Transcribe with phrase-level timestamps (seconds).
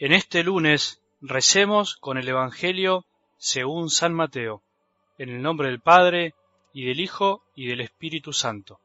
[0.00, 3.04] En este lunes recemos con el Evangelio
[3.36, 4.62] según San Mateo,
[5.18, 6.34] en el nombre del Padre,
[6.72, 8.80] y del Hijo, y del Espíritu Santo.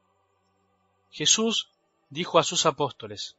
[1.10, 1.70] Jesús
[2.10, 3.38] dijo a sus apóstoles,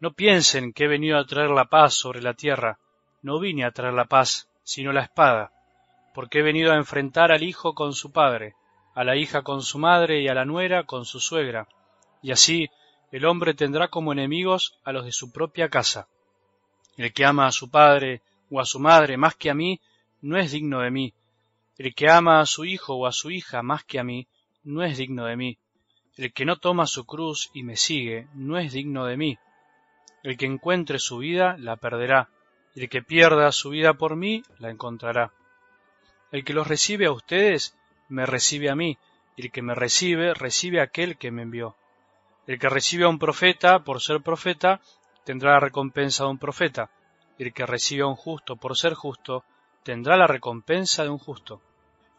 [0.00, 2.80] No piensen que he venido a traer la paz sobre la tierra,
[3.22, 5.52] no vine a traer la paz, sino la espada,
[6.12, 8.56] porque he venido a enfrentar al hijo con su padre,
[8.96, 11.68] a la hija con su madre y a la nuera con su suegra,
[12.20, 12.68] y así
[13.12, 16.08] el hombre tendrá como enemigos a los de su propia casa.
[16.96, 19.80] El que ama a su padre o a su madre más que a mí,
[20.22, 21.14] no es digno de mí.
[21.76, 24.28] El que ama a su hijo o a su hija más que a mí,
[24.62, 25.58] no es digno de mí.
[26.16, 29.38] El que no toma su cruz y me sigue, no es digno de mí.
[30.22, 32.30] El que encuentre su vida, la perderá.
[32.74, 35.32] El que pierda su vida por mí, la encontrará.
[36.30, 37.76] El que los recibe a ustedes,
[38.08, 38.96] me recibe a mí.
[39.36, 41.76] El que me recibe, recibe a aquel que me envió.
[42.46, 44.80] El que recibe a un profeta por ser profeta,
[45.24, 46.90] tendrá la recompensa de un profeta,
[47.38, 49.44] y el que recibe a un justo por ser justo,
[49.82, 51.60] tendrá la recompensa de un justo.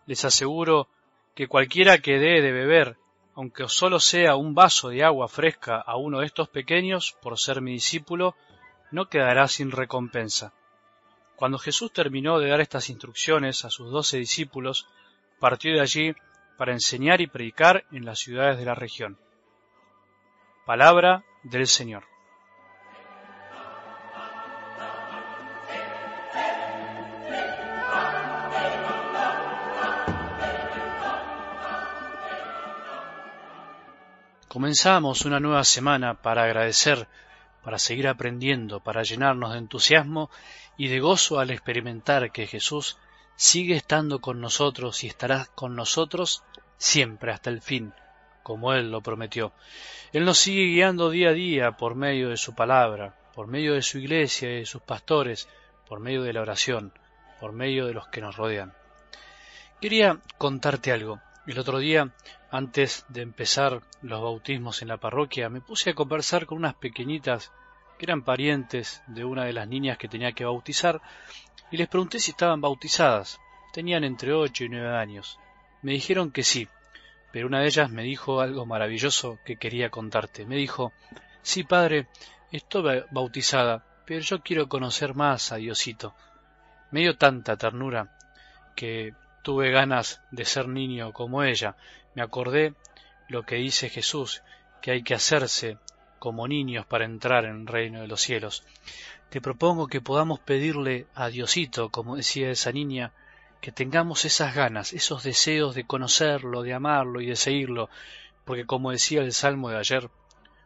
[0.06, 0.88] Les aseguro
[1.34, 2.98] que cualquiera que dé de beber,
[3.36, 7.62] aunque solo sea un vaso de agua fresca a uno de estos pequeños, por ser
[7.62, 8.36] mi discípulo,
[8.92, 10.54] no quedará sin recompensa.
[11.36, 14.88] Cuando Jesús terminó de dar estas instrucciones a sus doce discípulos,
[15.40, 16.16] partió de allí
[16.58, 19.18] para enseñar y predicar en las ciudades de la región.
[20.66, 22.15] Palabra del Señor.
[34.56, 37.10] Comenzamos una nueva semana para agradecer,
[37.62, 40.30] para seguir aprendiendo, para llenarnos de entusiasmo
[40.78, 42.98] y de gozo al experimentar que Jesús
[43.36, 46.42] sigue estando con nosotros y estará con nosotros
[46.78, 47.94] siempre hasta el fin,
[48.44, 49.52] como Él lo prometió.
[50.14, 53.82] Él nos sigue guiando día a día por medio de su palabra, por medio de
[53.82, 55.50] su iglesia y de sus pastores,
[55.86, 56.94] por medio de la oración,
[57.42, 58.74] por medio de los que nos rodean.
[59.82, 61.20] Quería contarte algo.
[61.48, 62.12] El otro día,
[62.50, 67.52] antes de empezar los bautismos en la parroquia, me puse a conversar con unas pequeñitas
[68.00, 71.02] que eran parientes de una de las niñas que tenía que bautizar
[71.70, 73.40] y les pregunté si estaban bautizadas.
[73.74, 75.40] Tenían entre ocho y nueve años.
[75.84, 76.68] Me dijeron que sí,
[77.32, 80.48] pero una de ellas me dijo algo maravilloso que quería contarte.
[80.48, 80.94] Me dijo,
[81.44, 82.08] sí, padre,
[82.52, 86.16] estoy bautizada, pero yo quiero conocer más a Diosito.
[86.90, 88.18] Me dio tanta ternura
[88.76, 89.14] que
[89.46, 91.76] tuve ganas de ser niño como ella.
[92.16, 92.74] Me acordé
[93.30, 94.42] lo que dice Jesús,
[94.82, 95.78] que hay que hacerse
[96.18, 98.64] como niños para entrar en el reino de los cielos.
[99.30, 103.12] Te propongo que podamos pedirle a Diosito, como decía esa niña,
[103.62, 107.92] que tengamos esas ganas, esos deseos de conocerlo, de amarlo y de seguirlo,
[108.46, 110.10] porque como decía el Salmo de ayer,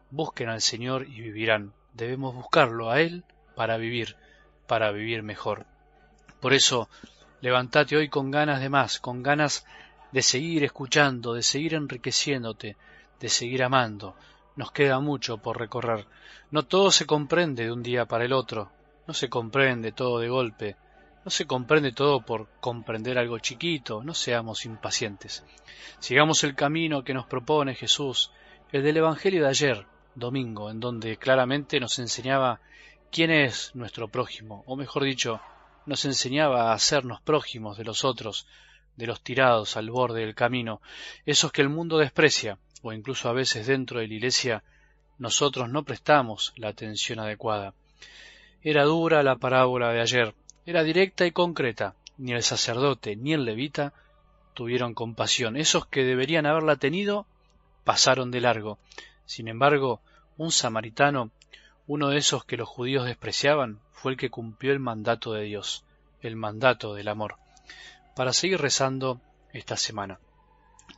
[0.09, 1.73] busquen al Señor y vivirán.
[1.93, 3.25] Debemos buscarlo a Él
[3.57, 4.15] para vivir,
[4.67, 5.65] para vivir mejor.
[6.39, 6.87] Por eso,
[7.41, 9.65] Levántate hoy con ganas de más, con ganas
[10.11, 12.75] de seguir escuchando, de seguir enriqueciéndote,
[13.19, 14.15] de seguir amando.
[14.57, 16.05] Nos queda mucho por recorrer.
[16.51, 18.71] No todo se comprende de un día para el otro,
[19.07, 20.75] no se comprende todo de golpe,
[21.23, 25.45] no se comprende todo por comprender algo chiquito, no seamos impacientes.
[25.99, 28.31] Sigamos el camino que nos propone Jesús,
[28.73, 32.59] el del Evangelio de ayer, domingo, en donde claramente nos enseñaba
[33.11, 35.39] quién es nuestro prójimo, o mejor dicho,
[35.85, 38.47] nos enseñaba a hacernos prójimos de los otros,
[38.95, 40.81] de los tirados al borde del camino,
[41.25, 44.63] esos que el mundo desprecia, o incluso a veces dentro de la iglesia
[45.17, 47.73] nosotros no prestamos la atención adecuada.
[48.61, 50.35] Era dura la parábola de ayer,
[50.65, 53.93] era directa y concreta, ni el sacerdote ni el levita
[54.53, 57.25] tuvieron compasión, esos que deberían haberla tenido
[57.83, 58.77] pasaron de largo.
[59.25, 60.01] Sin embargo,
[60.37, 61.31] un samaritano
[61.89, 65.83] uno de esos que los judíos despreciaban fue el que cumplió el mandato de Dios,
[66.21, 67.37] el mandato del amor,
[68.15, 69.19] para seguir rezando
[69.53, 70.19] esta semana.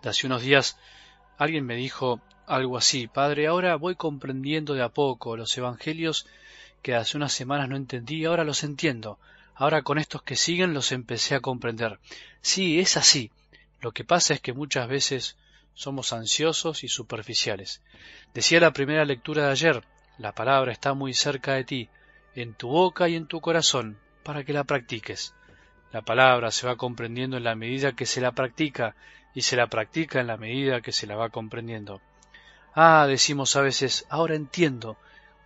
[0.04, 0.78] hace unos días
[1.38, 6.28] alguien me dijo algo así, Padre, ahora voy comprendiendo de a poco los evangelios
[6.82, 9.18] que hace unas semanas no entendí, ahora los entiendo.
[9.56, 12.00] Ahora con estos que siguen los empecé a comprender.
[12.42, 13.32] Sí, es así.
[13.80, 15.38] Lo que pasa es que muchas veces
[15.74, 17.82] somos ansiosos y superficiales.
[18.34, 19.84] Decía la primera lectura de ayer,
[20.18, 21.90] la palabra está muy cerca de ti,
[22.36, 25.34] en tu boca y en tu corazón, para que la practiques.
[25.92, 28.96] La palabra se va comprendiendo en la medida que se la practica,
[29.34, 32.02] y se la practica en la medida que se la va comprendiendo.
[32.74, 34.98] Ah, decimos a veces, ahora entiendo.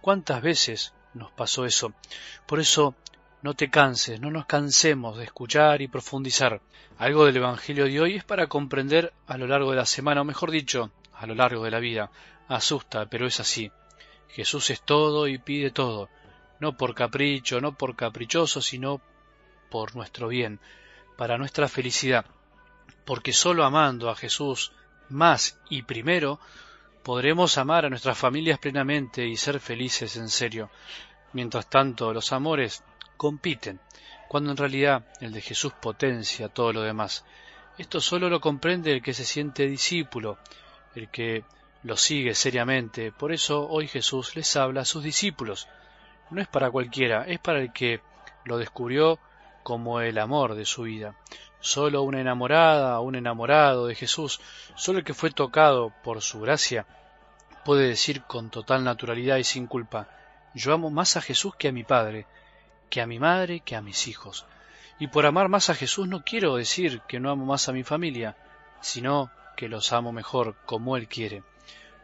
[0.02, 1.94] ¿Cuántas veces nos pasó eso?
[2.46, 2.96] Por eso,
[3.42, 6.62] no te canses, no nos cansemos de escuchar y profundizar.
[6.98, 10.26] Algo del Evangelio de hoy es para comprender a lo largo de la semana, o
[10.26, 12.12] mejor dicho, a lo largo de la vida.
[12.48, 13.72] Asusta, pero es así.
[14.30, 16.10] Jesús es todo y pide todo.
[16.60, 19.02] no por capricho, no por caprichoso, sino
[19.70, 20.60] por nuestro bien,
[21.18, 22.26] para nuestra felicidad,
[23.04, 24.72] porque sólo amando a Jesús
[25.10, 26.40] más y primero,
[27.04, 30.70] podremos amar a nuestras familias plenamente y ser felices en serio.
[31.34, 32.84] Mientras tanto, los amores
[33.18, 33.80] compiten,
[34.28, 37.26] cuando en realidad el de Jesús potencia todo lo demás.
[37.78, 40.38] Esto solo lo comprende el que se siente discípulo,
[40.96, 41.44] el que
[41.86, 43.12] lo sigue seriamente.
[43.12, 45.68] Por eso hoy Jesús les habla a sus discípulos.
[46.32, 48.02] No es para cualquiera, es para el que
[48.44, 49.20] lo descubrió
[49.62, 51.16] como el amor de su vida.
[51.60, 54.42] Solo una enamorada, un enamorado de Jesús,
[54.76, 56.88] solo el que fue tocado por su gracia,
[57.64, 60.10] puede decir con total naturalidad y sin culpa,
[60.56, 62.26] yo amo más a Jesús que a mi Padre,
[62.90, 64.48] que a mi madre, que a mis hijos.
[64.98, 67.84] Y por amar más a Jesús no quiero decir que no amo más a mi
[67.84, 68.36] familia,
[68.82, 71.44] sino que los amo mejor como Él quiere.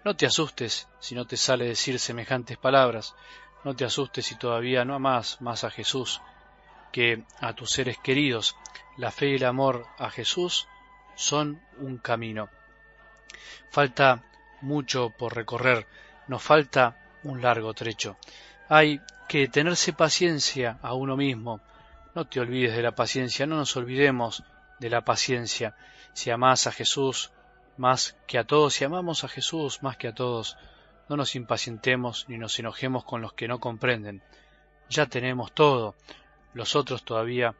[0.03, 3.15] No te asustes si no te sale decir semejantes palabras,
[3.63, 6.21] no te asustes si todavía no amas más a Jesús
[6.91, 8.55] que a tus seres queridos.
[8.97, 10.67] La fe y el amor a Jesús
[11.15, 12.49] son un camino.
[13.69, 14.23] Falta
[14.61, 15.87] mucho por recorrer,
[16.27, 18.17] nos falta un largo trecho.
[18.69, 21.61] Hay que tenerse paciencia a uno mismo.
[22.15, 24.43] No te olvides de la paciencia, no nos olvidemos
[24.79, 25.75] de la paciencia.
[26.13, 27.31] Si amas a Jesús
[27.77, 30.57] más que a todos, si amamos a Jesús más que a todos,
[31.09, 34.21] no nos impacientemos ni nos enojemos con los que no comprenden.
[34.89, 35.95] Ya tenemos todo,
[36.53, 37.55] los otros todavía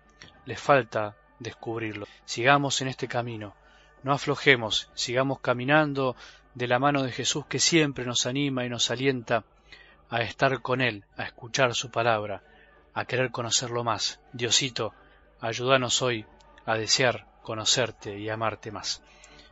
[0.45, 2.07] les falta descubrirlo.
[2.25, 3.55] Sigamos en este camino,
[4.03, 6.15] no aflojemos, sigamos caminando
[6.53, 9.43] de la mano de Jesús que siempre nos anima y nos alienta
[10.09, 12.43] a estar con Él, a escuchar su palabra,
[12.93, 14.19] a querer conocerlo más.
[14.33, 14.93] Diosito,
[15.39, 16.25] ayúdanos hoy
[16.65, 19.01] a desear conocerte y amarte más.